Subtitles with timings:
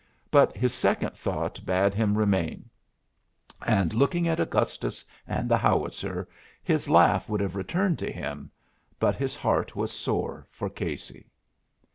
[0.31, 2.71] But his second thought bade him remain;
[3.61, 6.27] and looking at Augustus and the howitzer,
[6.63, 8.49] his laugh would have returned to him;
[8.99, 11.27] but his heart was sore for Casey.